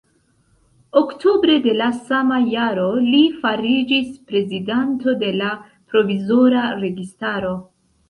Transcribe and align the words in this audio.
Oktobre 1.01 1.57
de 1.65 1.75
la 1.81 1.89
sama 2.07 2.39
jaro 2.55 2.87
li 3.11 3.21
fariĝis 3.45 4.11
prezidanto 4.33 5.17
de 5.23 5.33
la 5.39 5.55
provizora 5.71 6.69
registaro. 6.85 7.59